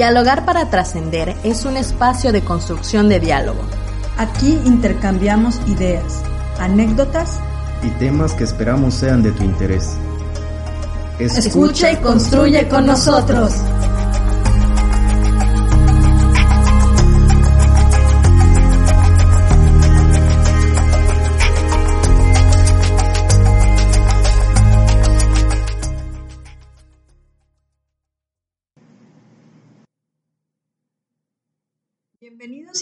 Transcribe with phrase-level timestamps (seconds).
[0.00, 3.60] Dialogar para trascender es un espacio de construcción de diálogo.
[4.16, 6.22] Aquí intercambiamos ideas,
[6.58, 7.38] anécdotas
[7.82, 9.98] y temas que esperamos sean de tu interés.
[11.18, 13.52] Escucha y construye con nosotros.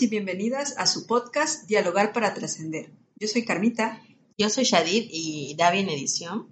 [0.02, 2.92] Y bienvenidas a su podcast Dialogar para Trascender.
[3.16, 4.00] Yo soy Carmita.
[4.36, 6.46] Yo soy Shadid y Davi en edición.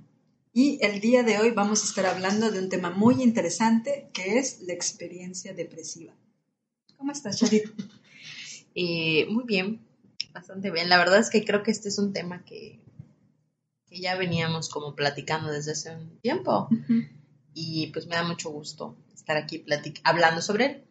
[0.53, 4.39] Y el día de hoy vamos a estar hablando de un tema muy interesante que
[4.39, 6.13] es la experiencia depresiva.
[6.97, 7.71] ¿Cómo estás, Shadid?
[8.79, 9.81] Eh, muy bien,
[10.35, 10.91] bastante bien.
[10.91, 12.79] La verdad es que creo que este es un tema que,
[13.87, 16.69] que ya veníamos como platicando desde hace un tiempo.
[17.55, 19.65] Y pues me da mucho gusto estar aquí
[20.05, 20.85] hablando sobre él.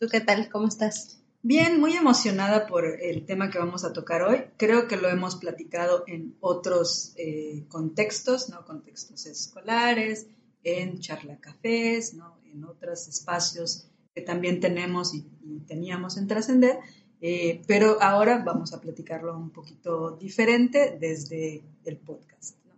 [0.00, 0.48] ¿Tú qué tal?
[0.48, 1.20] ¿Cómo estás?
[1.48, 4.46] Bien, muy emocionada por el tema que vamos a tocar hoy.
[4.56, 8.64] Creo que lo hemos platicado en otros eh, contextos, ¿no?
[8.64, 10.26] Contextos escolares,
[10.64, 12.40] en charla cafés, ¿no?
[12.52, 15.24] En otros espacios que también tenemos y,
[15.68, 16.80] teníamos en Trascender.
[17.20, 22.56] Eh, pero ahora vamos a platicarlo un poquito diferente desde el podcast.
[22.64, 22.74] ¿no?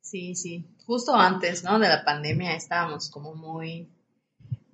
[0.00, 0.66] Sí, sí.
[0.84, 1.78] Justo antes, ¿no?
[1.78, 3.88] De la pandemia estábamos como muy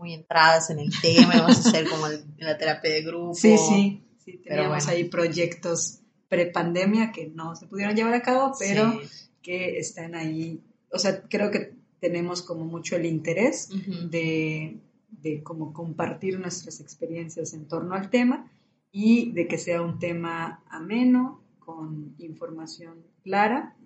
[0.03, 2.07] muy entradas en el tema, vamos a hacer como
[2.39, 3.35] la terapia de grupo.
[3.35, 9.01] Sí, sí, sí teníamos ahí proyectos pre-pandemia que no se pudieron llevar a cabo, pero
[9.43, 13.69] que están ahí, o sea, creo que tenemos como mucho el interés
[14.11, 14.79] de,
[15.11, 18.51] de como compartir nuestras experiencias en torno al tema
[18.91, 23.77] y de que sea un tema ameno, con información clara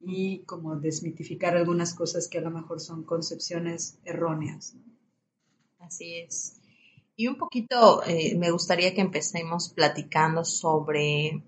[0.00, 4.76] y como desmitificar algunas cosas que a lo mejor son concepciones erróneas.
[5.80, 6.60] Así es.
[7.16, 11.42] Y un poquito eh, me gustaría que empecemos platicando sobre,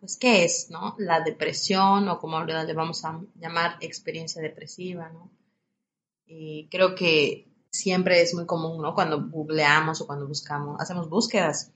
[0.00, 0.96] pues, ¿qué es, no?
[0.98, 5.30] La depresión o como le vamos a llamar experiencia depresiva, ¿no?
[6.26, 8.94] Y creo que siempre es muy común, ¿no?
[8.94, 11.72] Cuando googleamos o cuando buscamos, hacemos búsquedas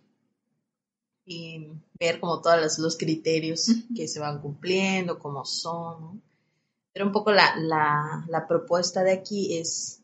[1.24, 1.68] y
[1.98, 6.20] ver como todos los, criterios que se van cumpliendo, cómo son, ¿no?
[6.92, 10.03] Pero un poco la, la propuesta de aquí es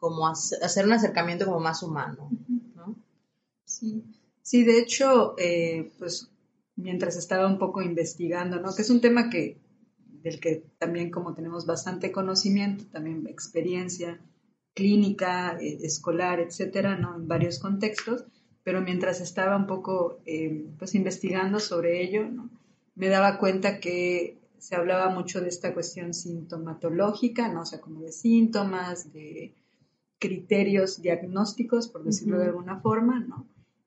[0.00, 2.30] como hacer un acercamiento como más humano,
[2.74, 2.96] ¿no?
[3.64, 4.02] Sí,
[4.42, 6.30] sí de hecho, eh, pues
[6.74, 8.74] mientras estaba un poco investigando, ¿no?
[8.74, 9.58] Que es un tema que,
[10.22, 14.18] del que también como tenemos bastante conocimiento, también experiencia
[14.74, 17.16] clínica, eh, escolar, etcétera, ¿no?
[17.16, 18.24] En varios contextos,
[18.64, 22.48] pero mientras estaba un poco, eh, pues investigando sobre ello, ¿no?
[22.94, 27.62] Me daba cuenta que se hablaba mucho de esta cuestión sintomatológica, ¿no?
[27.62, 29.54] O sea, como de síntomas, de
[30.20, 33.46] criterios diagnósticos, por decirlo de alguna forma, ¿no?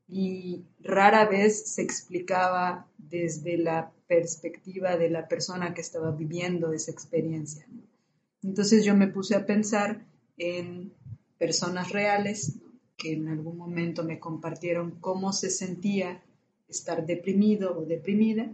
[0.09, 6.91] Y rara vez se explicaba desde la perspectiva de la persona que estaba viviendo esa
[6.91, 7.65] experiencia.
[8.41, 10.05] Entonces yo me puse a pensar
[10.37, 10.91] en
[11.37, 12.57] personas reales
[12.97, 16.23] que en algún momento me compartieron cómo se sentía
[16.67, 18.51] estar deprimido o deprimida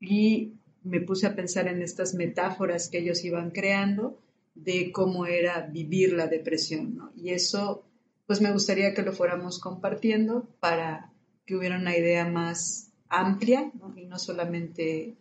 [0.00, 0.52] y
[0.82, 4.18] me puse a pensar en estas metáforas que ellos iban creando
[4.56, 7.12] de cómo era vivir la depresión, ¿no?
[7.14, 7.84] Y eso,
[8.26, 11.12] pues me gustaría que lo fuéramos compartiendo para
[11.44, 13.96] que hubiera una idea más amplia, ¿no?
[13.96, 15.16] Y no solamente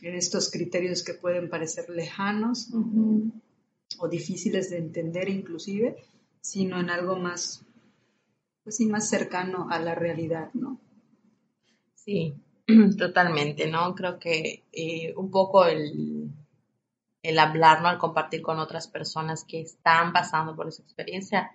[0.00, 2.70] en estos criterios que pueden parecer lejanos
[3.98, 5.96] o difíciles de entender inclusive,
[6.40, 7.66] sino en algo más,
[8.62, 10.80] pues sí, más cercano a la realidad, ¿no?
[11.94, 12.34] Sí,
[12.96, 13.94] totalmente, ¿no?
[13.94, 16.17] Creo que eh, un poco el,
[17.22, 21.54] el hablarlo, al compartir con otras personas que están pasando por esa experiencia,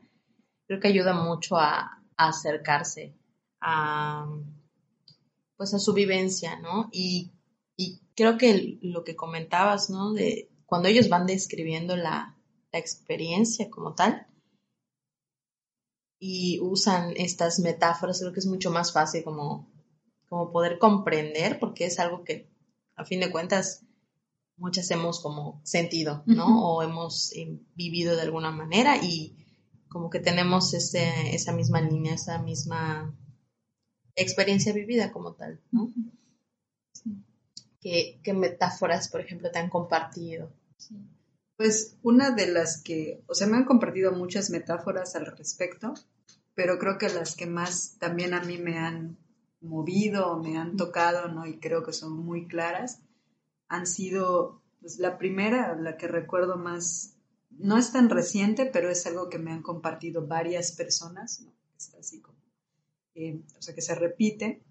[0.68, 3.16] creo que ayuda mucho a, acercarse
[3.60, 4.28] a,
[5.58, 6.90] pues a su vivencia, ¿no?
[6.92, 7.32] Y,
[8.16, 10.14] creo que lo que comentabas, ¿no?
[10.14, 12.38] De cuando ellos van describiendo la,
[12.76, 14.26] experiencia como tal
[16.20, 19.72] y usan estas metáforas, creo que es mucho más fácil como,
[20.28, 22.50] como poder comprender, porque es algo que
[22.96, 23.86] a fin de cuentas
[24.58, 26.64] muchas hemos como sentido, ¿no?
[26.66, 29.36] O hemos eh, vivido de alguna manera y
[29.90, 33.16] como que tenemos ese, esa misma línea, esa misma
[34.16, 35.94] experiencia vivida como tal, ¿no?
[37.80, 40.54] ¿Qué, metáforas, por ejemplo, te han compartido?
[41.58, 45.94] Pues una de las que, o sea, me han compartido muchas metáforas al respecto,
[46.56, 49.18] pero creo que las que más también a mí me han
[49.60, 51.46] movido, me han tocado, ¿no?
[51.46, 53.02] Y creo que son muy claras,
[53.74, 57.16] han sido, pues la primera, la que recuerdo más,
[57.50, 61.52] no es tan reciente, pero es algo que me han compartido varias personas, ¿no?
[61.76, 62.38] Está así como,
[63.16, 64.62] eh, o sea, que se repite,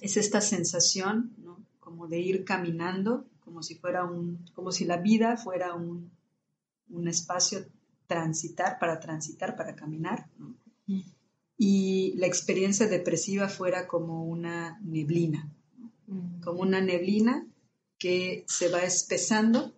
[0.00, 1.62] es esta sensación, ¿no?
[1.78, 6.10] Como de ir caminando, como si fuera un, como si la vida fuera un,
[6.88, 7.66] un espacio
[8.06, 10.54] transitar, para transitar, para caminar, ¿no?
[11.58, 15.50] Y la experiencia depresiva fuera como una neblina,
[16.06, 16.40] mm.
[16.40, 17.46] como una neblina
[17.98, 19.76] que se va espesando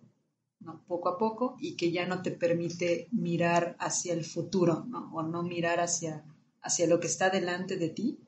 [0.87, 5.43] poco a poco y que ya no te permite mirar hacia el futuro o no
[5.43, 6.25] mirar hacia,
[6.61, 8.19] hacia lo que está delante de ti.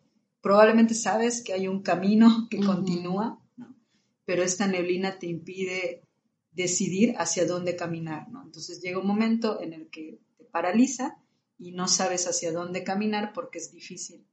[0.41, 3.39] Probablemente sabes que hay un camino que continúa,
[4.25, 6.03] pero esta neblina te impide
[6.51, 8.27] decidir hacia dónde caminar.
[8.43, 11.17] Entonces llega un momento en el que te paraliza
[11.57, 14.25] y no sabes hacia dónde caminar porque es difícil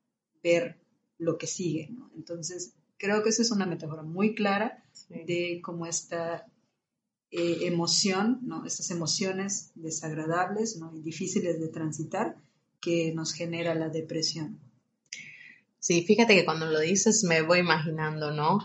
[0.42, 0.80] ver
[1.18, 1.90] lo que sigue.
[2.14, 6.46] Entonces creo que esa es una metáfora muy clara de cómo esta
[7.30, 8.64] eh, emoción, ¿no?
[8.64, 10.94] estas emociones desagradables ¿no?
[10.94, 12.36] y difíciles de transitar
[12.80, 14.58] que nos genera la depresión.
[15.78, 18.58] Sí, fíjate que cuando lo dices me voy imaginando, ¿no?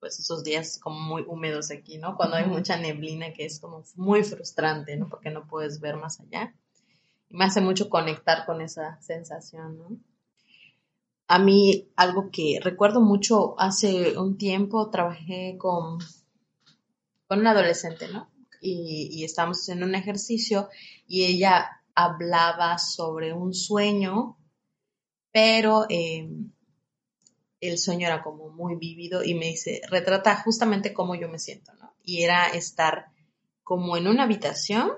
[0.00, 2.16] pues esos días como muy húmedos aquí, ¿no?
[2.16, 5.08] Cuando hay mucha neblina que es como muy frustrante, ¿no?
[5.08, 6.54] Porque no puedes ver más allá.
[7.28, 9.96] Y me hace mucho conectar con esa sensación, ¿no?
[11.28, 15.98] A mí algo que recuerdo mucho, hace un tiempo trabajé con,
[17.26, 18.30] con una adolescente, ¿no?
[18.60, 20.68] Y, y estábamos haciendo un ejercicio
[21.06, 24.36] y ella hablaba sobre un sueño,
[25.30, 26.28] pero eh,
[27.60, 31.72] el sueño era como muy vívido y me dice, retrata justamente cómo yo me siento,
[31.74, 31.92] ¿no?
[32.04, 33.06] Y era estar
[33.64, 34.92] como en una habitación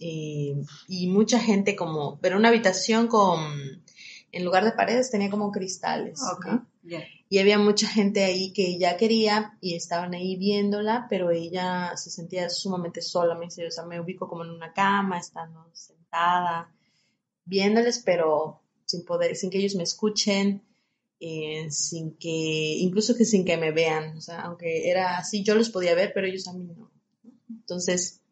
[0.00, 0.54] eh,
[0.86, 3.82] y mucha gente como, pero una habitación con
[4.32, 6.20] en lugar de paredes tenía como cristales.
[7.30, 12.10] Y había mucha gente ahí que ella quería y estaban ahí viéndola, pero ella se
[12.10, 13.34] sentía sumamente sola.
[13.34, 16.72] Me dice, o sea, me ubico como en una cama, estando sentada,
[17.44, 20.62] viéndoles, pero sin poder, sin que ellos me escuchen,
[21.20, 24.16] eh, sin que, incluso que sin que me vean.
[24.16, 26.90] O sea, aunque era así, yo los podía ver, pero ellos a mí no.
[27.50, 28.22] Entonces,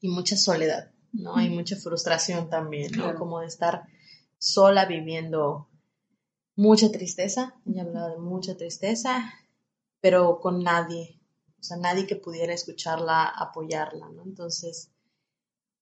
[0.00, 1.36] y mucha soledad, ¿no?
[1.36, 3.16] Hay mucha frustración también, ¿no?
[3.16, 3.82] Como de estar
[4.38, 5.68] sola viviendo
[6.56, 9.32] mucha tristeza, ella hablaba de mucha tristeza,
[10.00, 11.20] pero con nadie,
[11.60, 14.22] o sea, nadie que pudiera escucharla, apoyarla, ¿no?
[14.22, 14.90] Entonces,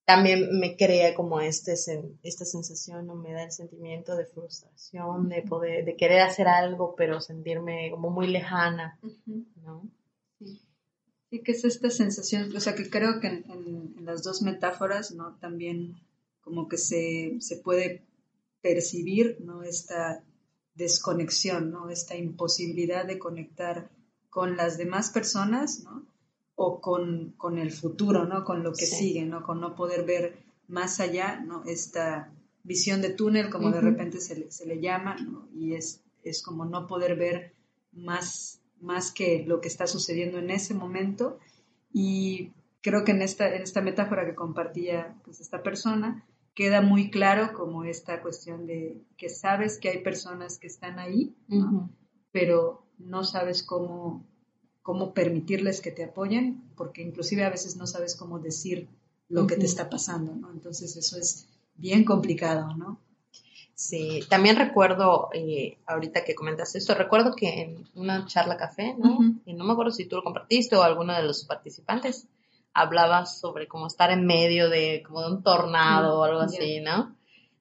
[0.04, 1.74] también me crea como este,
[2.22, 3.14] esta sensación, ¿no?
[3.14, 8.10] Me da el sentimiento de frustración, de poder, de querer hacer algo, pero sentirme como
[8.10, 8.98] muy lejana,
[9.64, 9.90] ¿no?
[10.38, 10.60] Sí.
[11.30, 11.42] sí.
[11.42, 15.36] que es esta sensación, o sea, que creo que en, en las dos metáforas, ¿no?
[15.40, 15.96] También
[16.40, 18.05] como que se, se puede
[18.66, 19.62] percibir ¿no?
[19.62, 20.24] esta
[20.74, 21.88] desconexión, ¿no?
[21.88, 23.90] esta imposibilidad de conectar
[24.28, 26.04] con las demás personas ¿no?
[26.56, 28.42] o con, con, el futuro, ¿no?
[28.44, 29.44] con lo que sigue, ¿no?
[29.44, 31.62] con no poder ver más allá ¿no?
[31.64, 32.32] esta
[32.64, 35.48] visión de túnel, como de repente se le, se le llama, ¿no?
[35.54, 37.54] y es, es como no poder ver
[37.92, 41.38] más, más que lo que está sucediendo en ese momento.
[41.92, 42.50] Y
[42.82, 46.26] creo que en esta, en esta metáfora que compartía pues, esta persona,
[46.56, 51.36] queda muy claro como esta cuestión de que sabes que hay personas que están ahí,
[52.32, 54.24] pero no sabes cómo,
[54.82, 58.88] cómo permitirles que te apoyen, porque inclusive a veces no sabes cómo decir
[59.28, 60.50] lo que te está pasando, ¿no?
[60.50, 62.98] Entonces eso es bien complicado, ¿no?
[63.74, 69.18] Sí, también recuerdo, eh, ahorita que comentaste esto, recuerdo que en una charla café, ¿no?
[69.44, 72.26] Y no me acuerdo si tú lo compartiste o alguno de los participantes,
[72.76, 77.16] hablaba sobre cómo estar en medio de como de un tornado o algo así, ¿no?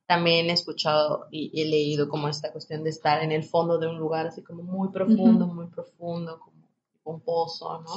[0.06, 3.88] También he escuchado y he leído como esta cuestión de estar en el fondo de
[3.88, 6.68] un lugar así como muy profundo, muy profundo, como
[7.06, 7.96] un pozo, ¿no?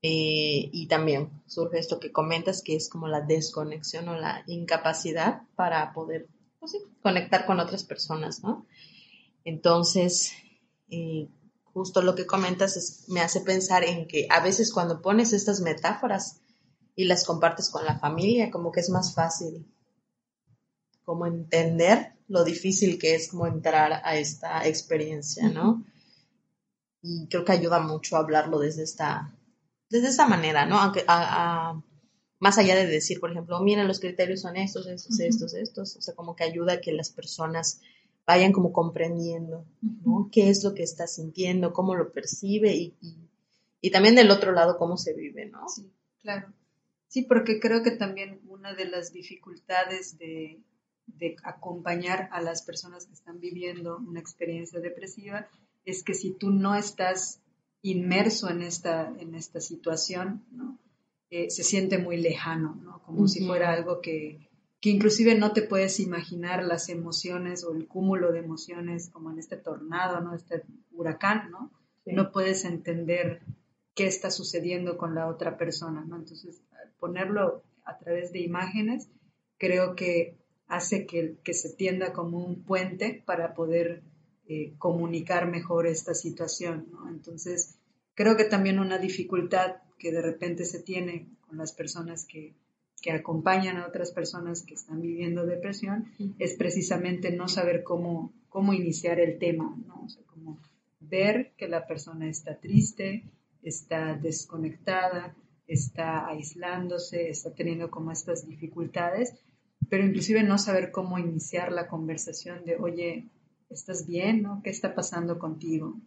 [0.00, 5.42] Eh, y también surge esto que comentas, que es como la desconexión o la incapacidad
[5.54, 8.66] para poder pues conectar con otras personas, ¿no?
[9.44, 10.32] Entonces,
[10.88, 11.28] eh,
[11.72, 16.40] justo lo que comentas me hace pensar en que a veces cuando pones estas metáforas
[16.94, 19.66] y las compartes con la familia, como que es más fácil
[21.04, 25.84] como entender lo difícil que es como entrar a esta experiencia, ¿no?
[27.02, 29.36] Y creo que ayuda mucho a hablarlo desde esta,
[29.90, 30.78] desde esta manera, ¿no?
[30.78, 31.04] Aunque
[32.38, 36.00] más allá de decir, por ejemplo, mira, los criterios son estos, estos, estos, estos, o
[36.00, 37.80] sea, como que ayuda a que las personas
[38.26, 40.28] vayan como comprendiendo, ¿no?
[40.30, 42.94] ¿Qué es lo que está sintiendo, cómo lo percibe y,
[43.80, 45.68] y, también del otro lado cómo se vive, ¿no?
[45.68, 46.52] Sí, claro.
[47.08, 50.60] Sí, porque creo que también una de las dificultades de,
[51.06, 55.48] de acompañar a las personas que están viviendo una experiencia depresiva
[55.84, 57.40] es que si tú no estás
[57.82, 60.78] inmerso en esta, en esta situación, ¿no?
[61.32, 63.02] eh, se siente muy lejano, ¿no?
[63.02, 64.50] Como si fuera algo que,
[64.82, 69.38] que inclusive no te puedes imaginar las emociones o el cúmulo de emociones como en
[69.38, 70.34] este tornado, ¿no?
[70.34, 71.70] Este huracán, ¿no?
[72.04, 73.42] No puedes entender
[73.94, 76.16] qué está sucediendo con la otra persona, ¿no?
[76.16, 76.62] Entonces,
[76.98, 79.08] ponerlo a través de imágenes,
[79.56, 80.36] creo que
[80.66, 84.02] hace que, que se tienda como un puente para poder
[84.48, 87.08] eh, comunicar mejor esta situación, ¿no?
[87.08, 87.78] Entonces,
[88.14, 92.56] creo que también una dificultad que de repente se tiene con las personas que,
[93.02, 96.06] que acompañan a otras personas que están viviendo depresión
[96.38, 100.02] es precisamente no saber cómo, cómo iniciar el tema, ¿no?
[100.04, 100.60] O sea, como
[101.00, 103.24] ver que la persona está triste,
[103.62, 105.34] está desconectada,
[105.66, 109.34] está aislándose, está teniendo como estas dificultades,
[109.90, 113.28] pero inclusive no saber cómo iniciar la conversación de, oye,
[113.68, 114.42] ¿estás bien?
[114.42, 114.62] ¿no?
[114.62, 116.00] ¿Qué está pasando contigo?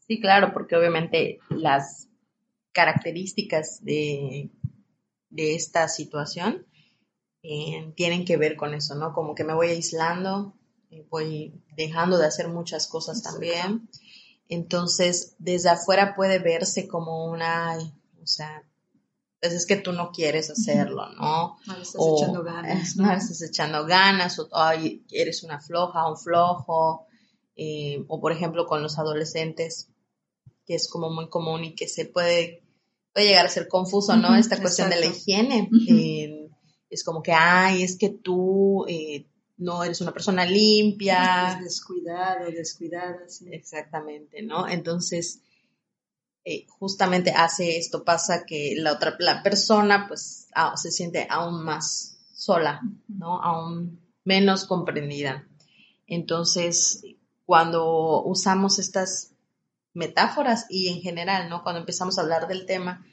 [0.00, 2.08] Sí, claro, porque obviamente las
[2.72, 4.50] características de,
[5.30, 6.66] de esta situación
[7.42, 9.12] eh, tienen que ver con eso, ¿no?
[9.12, 10.54] Como que me voy aislando,
[10.90, 13.88] eh, voy dejando de hacer muchas cosas también.
[14.48, 17.78] Entonces, desde afuera puede verse como una,
[18.20, 18.64] o sea,
[19.40, 21.56] pues es que tú no quieres hacerlo, ¿no?
[21.66, 22.96] No le estás echando ganas.
[22.96, 23.04] ¿no?
[23.06, 27.06] no le estás echando ganas, o ay, eres una floja, un flojo,
[27.56, 29.88] eh, o por ejemplo con los adolescentes,
[30.66, 32.62] que es como muy común y que se puede,
[33.12, 34.34] puede llegar a ser confuso, ¿no?
[34.36, 35.68] Esta cuestión de la higiene.
[35.88, 36.48] Eh,
[36.88, 39.26] es como que, ay, es que tú eh,
[39.56, 41.48] no eres una persona limpia.
[41.48, 43.46] Estás descuidado, descuidada, sí.
[43.52, 44.68] Exactamente, ¿no?
[44.68, 45.40] Entonces,
[46.44, 52.18] eh, justamente hace esto, pasa que la otra la persona pues se siente aún más
[52.32, 53.42] sola, ¿no?
[53.42, 55.46] Aún menos comprendida.
[56.06, 57.02] Entonces,
[57.44, 59.32] cuando usamos estas
[59.94, 61.62] metáforas y en general, ¿no?
[61.62, 63.04] Cuando empezamos a hablar del tema,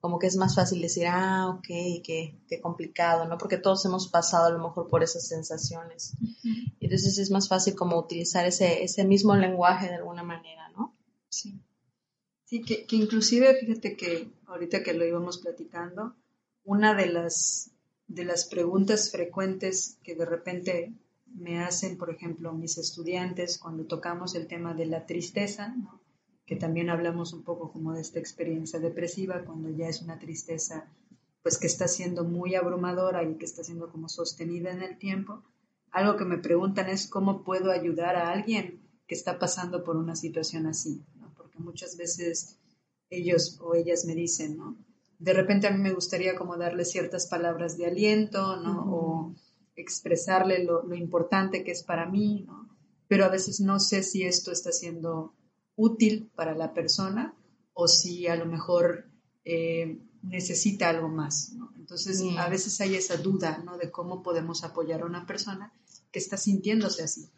[0.00, 1.66] como que es más fácil decir, ah, ok,
[2.04, 3.38] qué, qué complicado, ¿no?
[3.38, 6.16] Porque todos hemos pasado a lo mejor por esas sensaciones.
[6.80, 10.94] Entonces es más fácil como utilizar ese, ese mismo lenguaje de alguna manera, ¿no?
[11.28, 11.60] Sí.
[12.44, 16.14] Sí, que, inclusive, fíjate que ahorita que lo íbamos platicando,
[16.62, 17.72] una de las,
[18.06, 20.94] de las preguntas frecuentes que de repente
[21.34, 25.74] me hacen, por ejemplo, mis estudiantes cuando tocamos el tema de la tristeza,
[26.46, 30.88] que también hablamos un poco como de esta experiencia depresiva, cuando ya es una tristeza
[31.42, 35.42] pues que está siendo muy abrumadora y que está siendo como sostenida en el tiempo,
[35.92, 40.16] algo que me preguntan es cómo puedo ayudar a alguien que está pasando por una
[40.16, 41.04] situación así
[41.58, 42.56] muchas veces
[43.10, 44.76] ellos o ellas me dicen, ¿no?
[45.18, 48.84] De repente a mí me gustaría como darle ciertas palabras de aliento, ¿no?
[48.92, 49.34] O
[49.74, 52.68] expresarle lo, importante que es para mí, ¿no?
[53.08, 55.32] Pero a veces no sé si esto está siendo
[55.76, 57.34] útil para la persona
[57.74, 59.06] o si a lo mejor
[59.44, 61.72] eh, necesita algo más, ¿no?
[61.76, 63.78] Entonces a veces hay esa duda, ¿no?
[63.78, 65.72] De cómo podemos apoyar a una persona
[66.10, 67.28] que está sintiéndose así.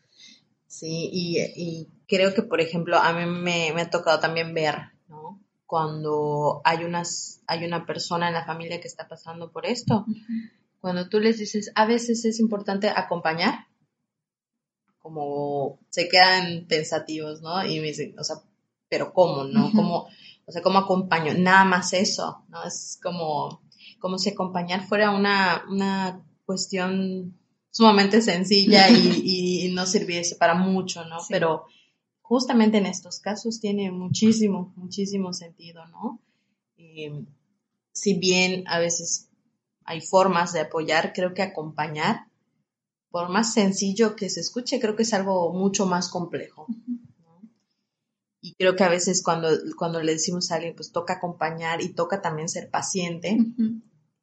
[0.67, 4.77] Sí, y, creo que, por ejemplo, a mí me, ha tocado también ver,
[5.09, 5.41] ¿no?
[5.67, 10.07] Cuando hay, unas, hay una persona en la familia que está pasando por esto,
[10.81, 13.67] cuando tú les dices, a veces es importante acompañar,
[15.09, 17.65] como se quedan pensativos, ¿no?
[17.65, 18.37] Y me dicen, o sea,
[18.91, 19.73] pero ¿cómo, no?
[19.75, 20.07] ¿Cómo,
[20.45, 21.33] o sea, ¿cómo acompaño?
[21.33, 22.63] Nada más eso, ¿no?
[22.63, 23.63] Es como,
[24.01, 27.39] como si acompañar fuera una, una cuestión
[27.71, 31.17] sumamente sencilla y, no sirviese para mucho, ¿no?
[31.31, 31.65] Pero
[32.21, 36.21] justamente en estos casos tiene muchísimo, muchísimo sentido, ¿no?
[36.77, 37.25] Em,
[37.93, 39.31] si bien a veces
[39.85, 42.28] hay formas de apoyar, creo que acompañar,
[43.11, 46.67] por más sencillo que se escuche, creo que es algo mucho más complejo.
[48.41, 51.91] Y creo que a veces cuando, cuando le decimos a alguien, pues toca acompañar y
[51.91, 53.37] toca también ser paciente,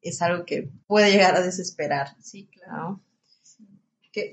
[0.00, 2.16] es algo que puede llegar a desesperar.
[2.22, 3.02] Sí, claro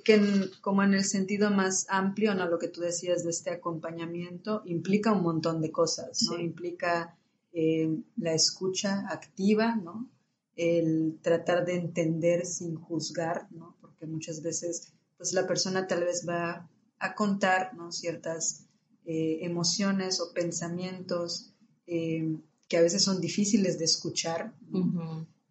[0.03, 2.47] que, como en el sentido más amplio, ¿no?
[2.47, 6.39] Lo que tú decías de este acompañamiento implica un montón de cosas, ¿no?
[6.39, 7.17] Implica
[7.51, 10.09] eh, la escucha activa, ¿no?
[10.55, 13.75] El tratar de entender sin juzgar, ¿no?
[14.03, 16.69] Porque muchas veces, pues la persona tal vez va
[16.99, 17.89] a contar, ¿no?
[17.93, 18.65] Ciertas
[19.05, 21.53] eh, emociones o pensamientos
[21.87, 24.53] eh, que a veces son difíciles de escuchar,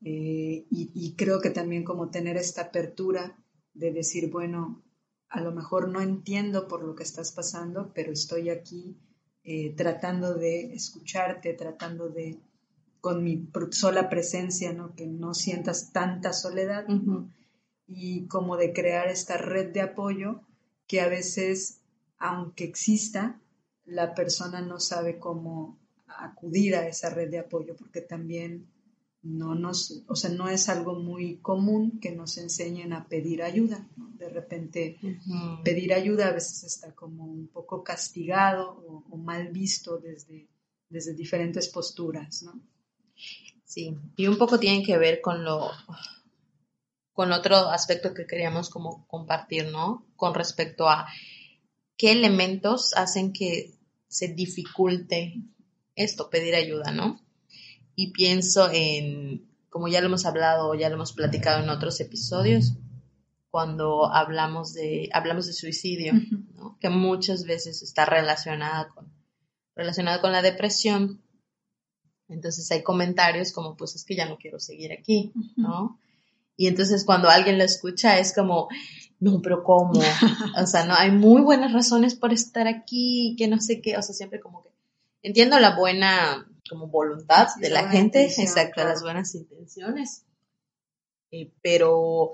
[0.04, 3.38] y, y creo que también como tener esta apertura
[3.72, 4.82] de decir, bueno,
[5.30, 8.98] a lo mejor no entiendo por lo que estás pasando, pero estoy aquí
[9.44, 12.38] eh, tratando de escucharte, tratando de,
[13.00, 14.94] con mi sola presencia, ¿no?
[14.94, 16.84] que no sientas tanta soledad,
[17.86, 20.42] y como de crear esta red de apoyo
[20.86, 21.80] que a veces,
[22.18, 23.40] aunque exista,
[23.84, 28.68] la persona no sabe cómo acudir a esa red de apoyo, porque también
[29.22, 33.88] no nos, o sea, no es algo muy común que nos enseñen a pedir ayuda.
[34.18, 34.98] De repente,
[35.64, 40.48] pedir ayuda a veces está como un poco castigado o, mal visto desde,
[40.88, 42.60] desde diferentes posturas, ¿no?
[43.64, 45.70] Sí, y un poco tiene que ver con lo,
[47.12, 50.06] con otro aspecto que queríamos como compartir, ¿no?
[50.16, 51.06] Con respecto a
[51.96, 53.74] qué elementos hacen que
[54.08, 55.34] se dificulte
[55.94, 57.20] esto, pedir ayuda, ¿no?
[57.94, 62.74] y pienso en, como ya lo hemos hablado, ya lo hemos platicado en otros episodios,
[63.50, 66.14] cuando hablamos de, hablamos de suicidio,
[66.80, 69.12] que muchas veces está relacionada con,
[69.74, 71.22] relacionada con la depresión.
[72.28, 76.00] Entonces hay comentarios como, pues es que ya no quiero seguir aquí, ¿no?
[76.62, 78.68] Y entonces cuando alguien lo escucha es como,
[79.18, 79.94] no, pero ¿cómo?
[80.62, 84.02] O sea, no, hay muy buenas razones por estar aquí, que no sé qué, o
[84.02, 84.68] sea, siempre como que
[85.22, 90.24] entiendo la buena como voluntad de la gente, exacto, las buenas intenciones,
[91.32, 92.30] eh, pero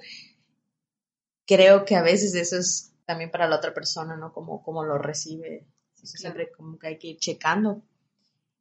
[1.46, 4.34] creo que a veces eso es también para la otra persona, ¿no?
[4.34, 7.80] Como, como lo recibe, siempre como que hay que ir checando.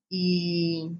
[0.08, 0.92] Y,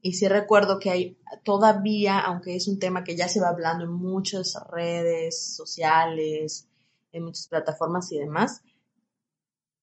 [0.00, 3.84] y sí recuerdo que hay todavía, aunque es un tema que ya se va hablando
[3.84, 6.68] en muchas redes sociales,
[7.12, 8.62] en muchas plataformas y demás,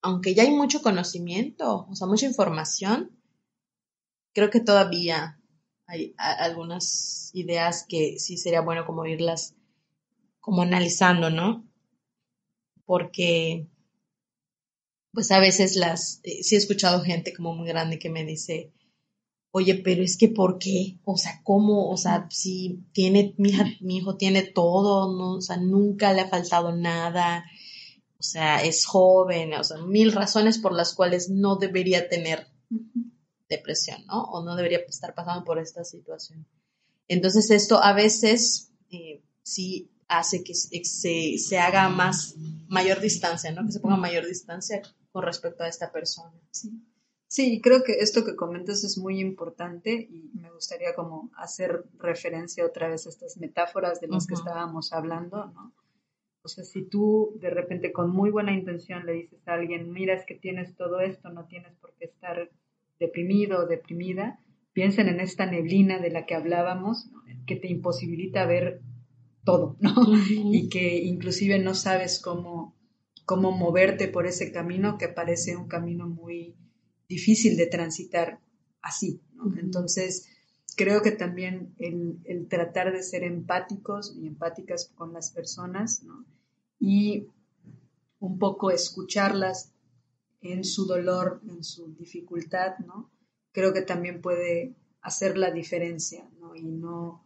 [0.01, 3.19] aunque ya hay mucho conocimiento, o sea, mucha información,
[4.33, 5.39] creo que todavía
[5.87, 9.55] hay algunas ideas que sí sería bueno como irlas
[10.39, 11.67] como analizando, ¿no?
[12.85, 13.67] Porque
[15.11, 18.73] pues a veces las, eh, sí he escuchado gente como muy grande que me dice,
[19.57, 20.99] oye, pero es que ¿por qué?
[21.05, 21.89] O sea, ¿cómo?
[21.89, 25.37] O sea, si tiene, mi, mi hijo tiene todo, ¿no?
[25.37, 27.45] O sea, nunca le ha faltado nada,
[28.19, 32.49] o sea, es joven, o sea, mil razones por las cuales no debería tener
[33.47, 34.23] depresión, ¿no?
[34.23, 36.45] O no debería estar pasando por esta situación.
[37.07, 42.35] Entonces esto a veces eh, sí hace que se, se, haga más,
[42.67, 43.65] mayor distancia, ¿no?
[43.65, 44.81] Que se ponga mayor distancia
[45.13, 46.33] con respecto a esta persona.
[46.51, 46.73] Sí.
[47.35, 52.65] Sí, creo que esto que comentas es muy importante y me gustaría como hacer referencia
[52.65, 55.73] otra vez a estas metáforas de las que estábamos hablando, ¿no?
[56.43, 60.13] O sea, si tú de repente con muy buena intención le dices a alguien, mira,
[60.13, 62.49] es que tienes todo esto, no tienes por qué estar
[63.01, 64.39] deprimido o deprimida,
[64.71, 67.09] piensen en esta neblina de la que hablábamos,
[67.45, 68.79] que te imposibilita ver
[69.43, 69.93] todo, ¿no?
[70.29, 72.77] Y que inclusive no sabes cómo,
[73.25, 76.55] cómo moverte por ese camino que parece un camino muy
[77.07, 78.39] difícil de transitar
[78.81, 79.57] así, ¿no?
[79.57, 80.27] Entonces,
[80.75, 86.25] creo que también el, el, tratar de ser empáticos y empáticas con las personas, ¿no?
[86.79, 87.27] Y
[88.19, 89.71] un poco escucharlas
[90.41, 93.11] en su dolor, en su dificultad, ¿no?
[93.51, 96.55] Creo que también puede hacer la diferencia, ¿no?
[96.55, 97.25] Y no,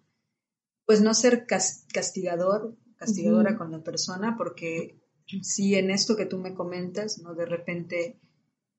[0.86, 5.00] pues no ser castigador, castigadora con la persona, porque
[5.42, 7.34] si en esto que tú me comentas, ¿no?
[7.34, 8.20] De repente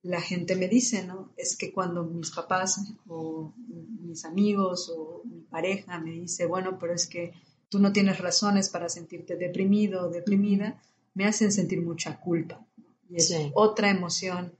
[0.03, 1.33] la gente me dice, ¿no?
[1.37, 3.53] Es que cuando mis papás o
[4.01, 7.33] mis amigos o mi pareja me dice, bueno, pero es que
[7.69, 10.83] tú no tienes razones para sentirte deprimido o deprimida,
[11.15, 12.67] me hacen sentir mucha culpa,
[13.09, 14.53] y es otra emoción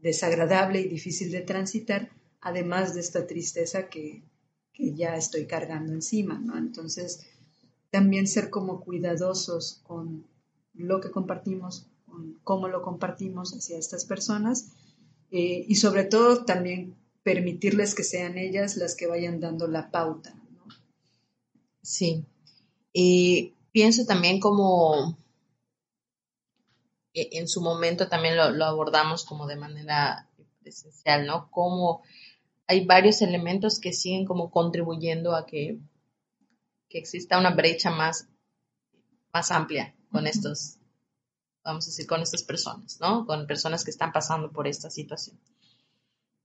[0.00, 4.22] desagradable y difícil de transitar, además de esta tristeza que,
[4.76, 6.58] ya estoy cargando encima, ¿no?
[6.58, 7.24] Entonces,
[7.90, 10.26] también ser como cuidadosos con
[10.74, 14.72] lo que compartimos, con cómo lo compartimos hacia estas personas
[15.30, 20.34] eh, y sobre todo también permitirles que sean ellas las que vayan dando la pauta.
[20.34, 20.62] ¿no?
[21.82, 22.24] Sí.
[22.92, 25.18] Y pienso también como
[27.12, 30.28] e, en su momento también lo, abordamos como de manera
[30.64, 31.50] esencial, ¿no?
[31.50, 32.02] Como
[32.66, 35.78] hay varios elementos que siguen como contribuyendo a que,
[36.88, 38.28] que exista una brecha más,
[39.32, 40.78] más amplia con estos,
[41.64, 43.26] vamos a decir, con estas personas, ¿no?
[43.26, 45.38] Con personas que están pasando por esta situación.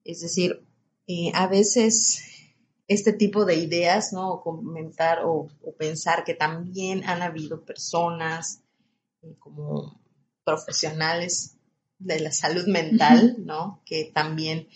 [0.03, 0.65] Es decir,
[1.07, 2.23] eh, a veces
[2.87, 4.31] este tipo de ideas, ¿no?
[4.31, 8.61] O comentar o, pensar que también han habido personas
[9.21, 10.01] eh, como
[10.43, 11.57] profesionales
[11.99, 13.81] de la salud mental, ¿no?
[13.85, 14.67] Que también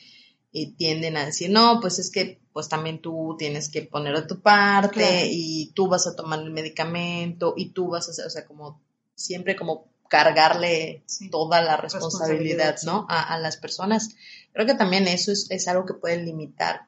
[0.51, 4.27] eh, tienden a decir, no, pues es que pues también tú tienes que poner a
[4.27, 8.29] tu parte y tú vas a tomar el medicamento y tú vas a hacer, o
[8.29, 8.79] sea, como
[9.15, 13.07] siempre como cargarle toda la responsabilidad, ¿no?
[13.09, 14.09] A, las personas.
[14.51, 16.87] Creo que también eso es, es algo que puede limitar,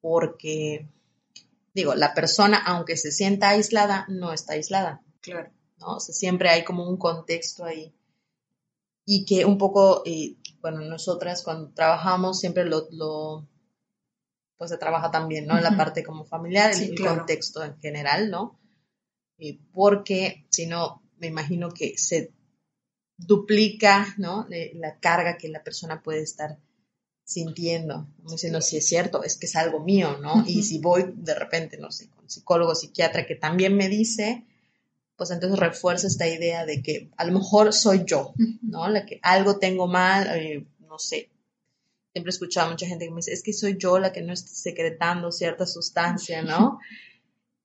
[0.00, 0.88] porque,
[1.74, 5.02] digo, la persona, aunque se sienta aislada, no está aislada.
[5.20, 5.50] Claro.
[5.80, 5.96] ¿no?
[5.96, 7.94] O sea, siempre hay como un contexto ahí.
[9.04, 13.46] Y que un poco, eh, bueno, nosotras cuando trabajamos siempre lo, lo,
[14.56, 15.58] pues se trabaja también, ¿no?
[15.58, 17.16] En la parte como familiar, Sí, el claro.
[17.18, 18.58] contexto en general, ¿no?
[19.36, 22.32] Eh, porque si no, me imagino que se
[23.16, 24.46] duplica, ¿no?
[24.74, 26.58] La carga que la persona puede estar
[27.24, 30.42] sintiendo, como diciendo, si es cierto, es que es algo mío, ¿no?
[30.46, 34.44] Y si voy de repente, no sé, con psicólogo, psiquiatra que también me dice,
[35.16, 38.88] pues entonces refuerza esta idea de que a lo mejor soy yo, ¿no?
[38.88, 41.30] La que algo tengo mal, eh, no sé.
[42.12, 44.22] Siempre he escuchado a mucha gente que me dice, es que soy yo la que
[44.22, 46.78] no está secretando cierta sustancia, ¿no?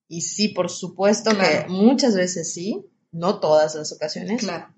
[0.08, 4.72] Y sí, por supuesto que muchas veces sí, no todas las ocasiones, Claro,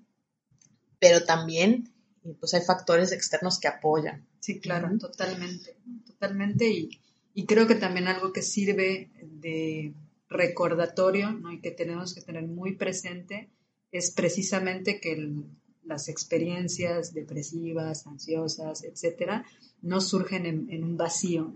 [0.99, 1.89] pero también
[2.25, 4.25] eh, pues hay factores externos que apoyan.
[4.39, 5.75] sí, claro, totalmente,
[6.05, 6.69] totalmente.
[6.69, 6.89] Y,
[7.33, 9.93] y creo que también algo que sirve de
[10.29, 11.51] recordatorio, ¿no?
[11.51, 13.49] Y que tenemos que tener muy presente
[13.91, 15.45] es precisamente que el-
[15.83, 19.43] las experiencias depresivas, ansiosas, etcétera,
[19.81, 21.51] no surgen en, en un vacío,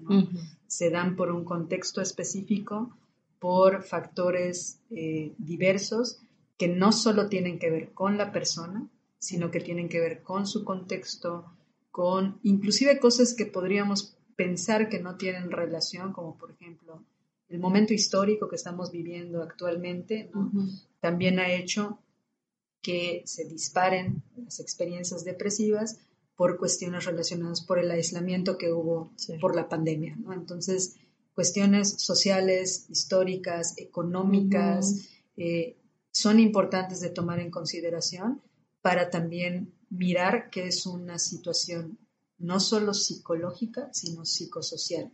[0.66, 2.98] se dan por un contexto específico,
[3.40, 6.22] por factores eh, diversos
[6.64, 10.48] que no solo tienen que ver con la persona, sino que tienen que ver con
[10.48, 11.52] su contexto,
[11.92, 17.04] con inclusive cosas que podríamos pensar que no tienen relación, como por ejemplo
[17.50, 20.48] el momento histórico que estamos viviendo actualmente, ¿no?
[20.54, 20.70] Ujú.
[21.02, 22.00] también ha hecho
[22.82, 26.00] que se disparen las experiencias depresivas
[26.38, 29.34] por cuestiones relacionadas por el aislamiento que hubo Sí.
[29.42, 30.16] por la pandemia.
[30.16, 30.32] ¿no?
[30.32, 30.96] Entonces,
[31.36, 35.76] cuestiones sociales, históricas, económicas, eh,
[36.14, 38.42] son importantes de tomar en consideración
[38.82, 41.98] para también mirar que es una situación
[42.38, 45.12] no solo psicológica, sino psicosocial.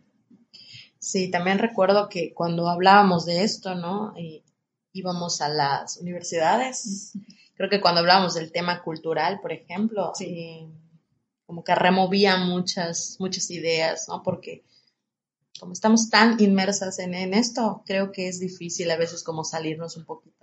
[0.98, 4.12] Sí, también recuerdo que cuando hablábamos de esto, ¿no?
[4.18, 4.44] Y
[4.92, 7.12] íbamos a las universidades.
[7.54, 10.24] Creo que cuando hablábamos del tema cultural, por ejemplo, Sí.
[10.26, 10.68] eh,
[11.46, 14.22] como que removía muchas, muchas ideas, ¿no?
[14.22, 14.64] Porque
[15.58, 19.96] como estamos tan inmersas en, en esto, creo que es difícil a veces como salirnos
[19.96, 20.39] un poquito.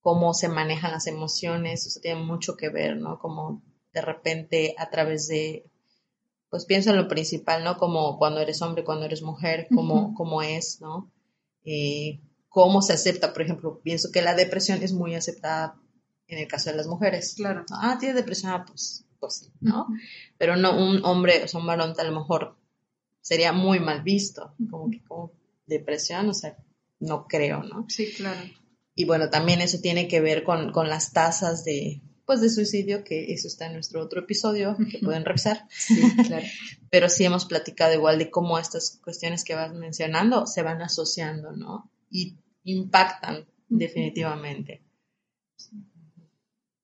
[0.00, 3.18] Cómo se manejan las emociones, eso tiene mucho que ver, ¿no?
[3.18, 5.70] Como de repente a través de,
[6.50, 7.76] pues pienso en lo principal, ¿no?
[7.76, 11.10] Como cuando eres hombre, cuando eres mujer, cómo, cómo es, ¿no?
[11.64, 15.76] Eh, cómo se acepta, por ejemplo, pienso que la depresión es muy aceptada
[16.26, 17.34] en el caso de las mujeres.
[17.36, 17.64] Claro.
[17.70, 19.86] Ah, tiene depresión, ah, pues, pues sí, ¿no?
[20.38, 22.56] Pero no un hombre, o sea, un varón a lo mejor
[23.20, 25.32] sería muy mal visto, como que como
[25.66, 26.56] depresión, o sea,
[27.00, 27.84] no creo, ¿no?
[27.88, 28.40] Sí, claro.
[28.98, 33.04] Y bueno, también eso tiene que ver con, con las tasas de, pues, de suicidio,
[33.04, 35.68] que eso está en nuestro otro episodio, que pueden revisar.
[35.70, 36.44] Sí, claro.
[36.90, 41.52] Pero sí hemos platicado igual de cómo estas cuestiones que vas mencionando se van asociando,
[41.52, 41.92] ¿no?
[42.10, 44.82] Y impactan definitivamente.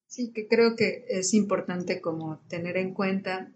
[0.06, 3.52] Sí, que creo que es importante como tener en cuenta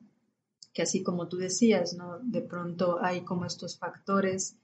[0.72, 2.18] que así como tú decías, ¿no?
[2.24, 4.56] De pronto hay como estos factores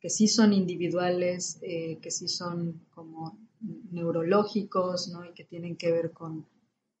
[0.00, 3.38] que sí son individuales, eh, que sí son como
[3.90, 5.24] neurológicos, ¿no?
[5.24, 6.46] Y que tienen que ver con,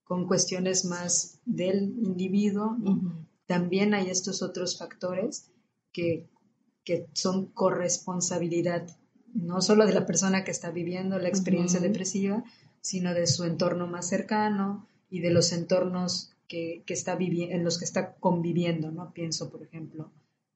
[0.04, 2.76] con cuestiones más del individuo.
[3.46, 5.50] También hay estos otros factores
[5.92, 6.28] que,
[6.84, 8.86] que son corresponsabilidad
[9.32, 12.44] no solo de la persona que está viviendo la experiencia depresiva,
[12.80, 17.78] sino de su entorno más cercano y de los entornos que, que está en los
[17.78, 19.12] que está conviviendo, ¿no?
[19.12, 20.10] Pienso, por ejemplo,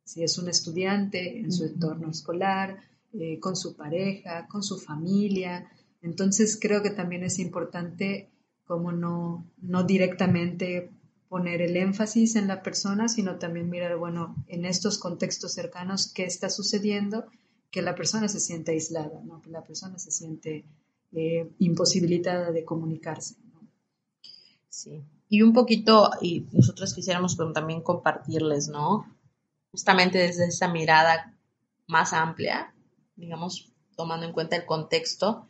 [0.05, 2.79] si es un estudiante en su entorno escolar,
[3.12, 5.71] eh, con su pareja, con su familia.
[6.03, 8.29] Entonces creo que también es importante
[8.64, 10.90] como no, no directamente
[11.29, 16.25] poner el énfasis en la persona, sino también mirar, bueno, en estos contextos cercanos, qué
[16.25, 17.25] está sucediendo,
[17.71, 19.43] que la persona se siente aislada, ¿no?
[19.43, 20.64] que la persona se siente
[21.12, 23.37] eh, imposibilitada de comunicarse.
[23.53, 23.61] ¿no?
[24.69, 25.03] Sí.
[25.29, 29.07] Y un poquito, y nosotros quisiéramos también compartirles, ¿no?
[29.75, 31.35] Justamente desde esa mirada
[31.89, 32.73] más amplia,
[33.17, 35.49] digamos, tomando en cuenta el contexto,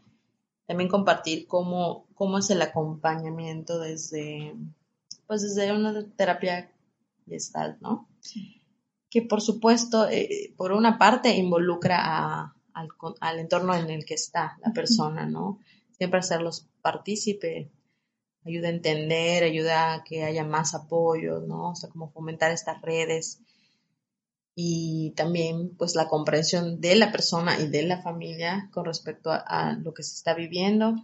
[0.66, 4.54] también compartir cómo, cómo es el acompañamiento desde,
[5.26, 6.72] pues desde una terapia
[7.28, 8.08] gestal, ¿no?
[9.10, 12.88] Que por supuesto, eh, por una parte, involucra a- al,
[13.20, 15.58] al entorno en el que está la persona, ¿no?
[15.98, 17.70] Siempre hacerlos partícipe,
[18.46, 21.72] ayuda a entender, ayuda a que haya más apoyo, ¿no?
[21.72, 23.40] O sea, como fomentar estas redes
[24.54, 29.38] y también pues la comprensión de la persona y de la familia con respecto a,
[29.38, 30.94] a lo que se está viviendo.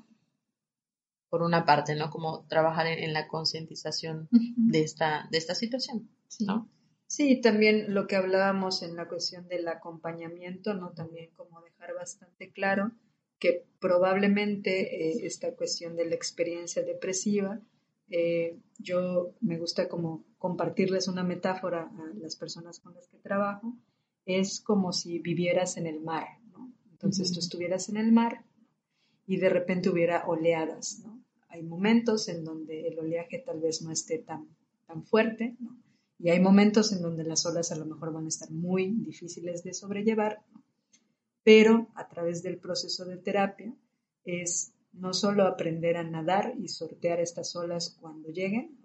[1.29, 2.11] Por una parte, ¿no?
[2.11, 6.45] Como trabajar en, en la concientización de esta, de esta situación, Sí.
[6.45, 6.69] ¿no?
[7.07, 10.91] Sí, también lo que hablábamos en la cuestión del acompañamiento, ¿no?
[10.91, 12.93] También como dejar bastante claro
[13.41, 17.61] que probablemente eh, esta cuestión de la experiencia depresiva,
[18.11, 23.75] eh, yo me gusta como compartirles una metáfora a las personas con las que trabajo,
[24.27, 26.73] es como si vivieras en el mar, ¿no?
[26.91, 28.45] Entonces tú estuvieras en el mar
[29.27, 31.23] y de repente hubiera oleadas, ¿no?
[31.49, 34.49] Hay momentos en donde el oleaje tal vez no esté tan,
[34.87, 35.77] tan fuerte, ¿no?
[36.19, 39.63] Y hay momentos en donde las olas a lo mejor van a estar muy difíciles
[39.65, 40.43] de sobrellevar,
[41.43, 43.75] pero a través del proceso de terapia
[44.25, 48.77] es no solo aprender a nadar y sortear estas olas cuando lleguen,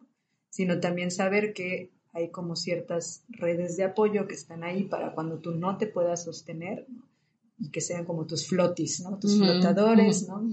[0.49, 5.39] sino también saber que hay como ciertas redes de apoyo que están ahí para cuando
[5.39, 6.87] tú no te puedas sostener
[7.57, 9.19] y que sean como tus flotis, ¿no?
[9.19, 10.49] tus flotadores, ¿no?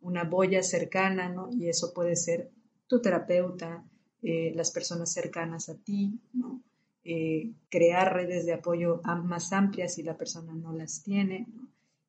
[0.00, 1.48] una boya cercana, ¿no?
[1.52, 2.50] y eso puede ser
[2.86, 3.84] tu terapeuta,
[4.22, 6.62] eh, las personas cercanas a ti, ¿no?
[7.02, 11.46] Eh, crear redes de apoyo más amplias si la persona no las tiene,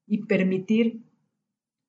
[0.07, 1.01] y permitir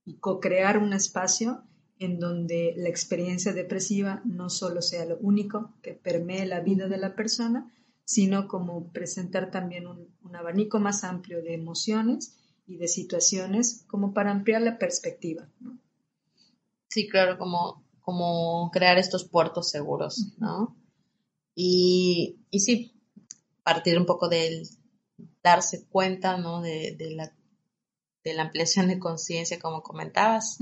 [0.05, 1.63] y co-crear un espacio
[1.99, 6.99] en donde la experiencia depresiva no solo sea lo único que permee la vida de
[6.99, 7.73] la persona,
[8.05, 12.37] sino como presentar también un, abanico más amplio de emociones
[12.67, 15.49] y de situaciones como para ampliar la perspectiva.
[16.89, 20.77] Sí, claro, como, como crear estos puertos seguros, ¿no?
[21.55, 22.93] Y, y sí,
[23.63, 24.67] partir un poco del
[25.43, 26.63] darse cuenta, ¿no?
[26.63, 27.33] De, la,
[28.25, 30.59] de la ampliación de conciencia, como comentabas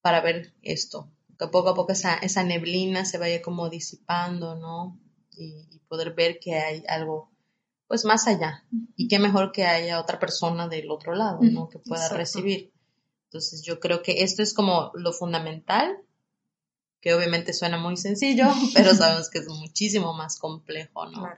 [0.00, 5.00] para ver esto, que poco a poco esa, esa neblina se vaya como disipando, ¿no?
[5.36, 7.30] Y, poder ver que hay algo,
[7.86, 8.64] pues más allá.
[8.96, 11.68] Y qué mejor que haya otra persona del otro lado, ¿no?
[11.68, 12.72] Que pueda recibir.
[13.26, 15.96] Entonces yo creo que esto es como lo fundamental,
[17.00, 21.28] que obviamente suena muy sencillo, pero sabemos que es muchísimo más complejo, ¿no?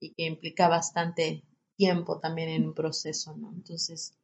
[0.00, 1.44] Y que implica bastante
[1.76, 3.52] tiempo también en un proceso, ¿no?
[3.54, 4.14] Entonces,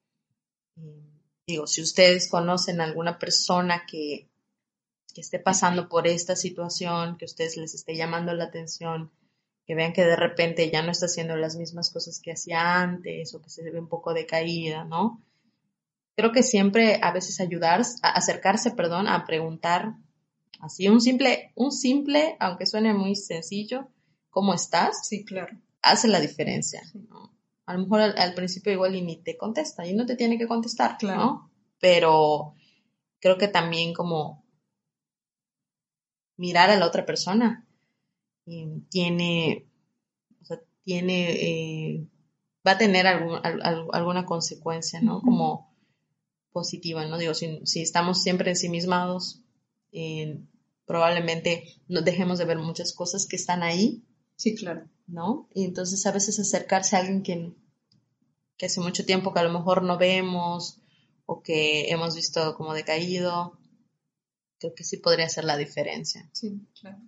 [1.46, 4.28] digo, si ustedes conocen a alguna persona que,
[5.14, 9.10] esté pasando por esta situación, que ustedes les esté llamando la atención,
[9.66, 13.34] que vean que de repente ya no está haciendo las mismas cosas que hacía antes
[13.34, 15.22] o que se ve un poco decaída, ¿no?
[16.16, 19.96] Creo que siempre a veces ayudar, a acercarse, perdón, a preguntar
[20.60, 23.88] así un simple, un simple, aunque suene muy sencillo,
[24.30, 25.06] ¿cómo estás?
[25.06, 25.58] Sí, claro.
[25.82, 27.30] Hace la diferencia, ¿no?
[27.66, 30.48] A lo mejor al, principio igual y ni te contesta y no te tiene que
[30.48, 31.20] contestar, claro.
[31.20, 31.50] ¿no?
[31.80, 32.54] Pero
[33.20, 34.44] creo que también como
[36.36, 37.66] mirar a la otra persona
[38.88, 39.66] tiene,
[40.40, 42.08] o sea, tiene, eh,
[42.66, 45.20] va a tener alguna consecuencia, ¿no?
[45.20, 45.72] Como
[46.52, 47.18] positiva, ¿no?
[47.18, 49.42] Digo, si, si estamos siempre ensimismados,
[49.92, 50.40] eh,
[50.86, 54.04] probablemente nos dejemos de ver muchas cosas que están ahí.
[54.42, 54.88] Sí, claro.
[55.06, 55.48] ¿no?
[55.54, 57.52] Y entonces a veces acercarse a alguien que,
[58.56, 60.80] que hace mucho tiempo que a lo mejor no vemos
[61.26, 63.56] o que hemos visto como decaído,
[64.58, 66.28] creo que sí podría ser la diferencia.
[66.32, 66.98] Sí, claro.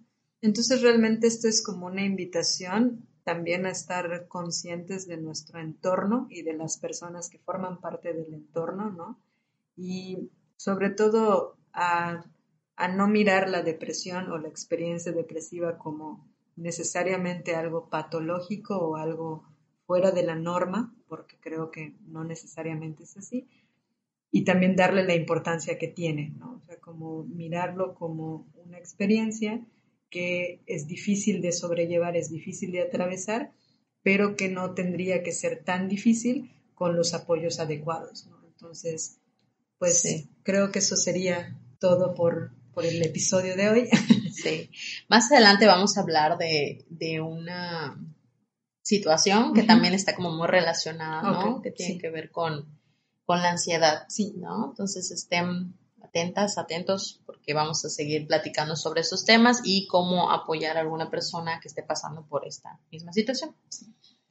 [0.43, 6.43] Entonces realmente esto es como una invitación también a estar conscientes de nuestro entorno y
[6.43, 9.19] de las personas que forman parte del entorno, ¿no?
[9.77, 12.25] Y sobre todo a,
[12.77, 19.45] a no mirar la depresión o la experiencia depresiva como necesariamente algo patológico o algo
[19.87, 23.49] fuera de la norma, porque creo que no necesariamente es así,
[24.31, 26.55] y también darle la importancia que tiene, ¿no?
[26.55, 29.65] O sea, como mirarlo como una experiencia
[30.11, 33.53] que es difícil de sobrellevar, es difícil de atravesar,
[34.03, 38.45] pero que no tendría que ser tan difícil con los apoyos adecuados, ¿no?
[38.47, 39.21] Entonces,
[39.79, 43.89] pues creo que eso sería todo por, por el episodio de hoy.
[44.43, 44.71] Sí.
[45.09, 47.99] Más adelante vamos a hablar de, una
[48.83, 51.63] situación que también está como muy relacionada, ¿no?
[51.63, 52.79] que tiene que ver con,
[53.25, 54.35] con la ansiedad, sí.
[54.37, 54.67] ¿no?
[54.71, 60.77] Entonces estén atentas, atentos, porque vamos a seguir platicando sobre esos temas y cómo apoyar
[60.77, 63.55] a alguna persona que esté pasando por esta misma situación.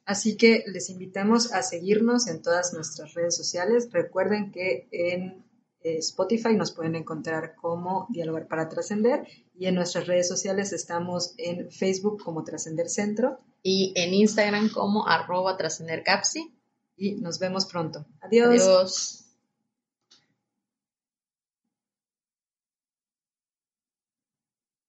[0.06, 3.88] Así que les invitamos a seguirnos en todas nuestras redes sociales.
[3.90, 5.43] Recuerden que en
[5.84, 11.70] Spotify nos pueden encontrar como Dialogar para Trascender y en nuestras redes sociales estamos en
[11.70, 16.54] Facebook como Trascender Centro y en Instagram como arroba trascendercapsi
[16.96, 18.06] y nos vemos pronto.
[18.20, 18.48] Adiós.
[18.48, 19.23] Adiós.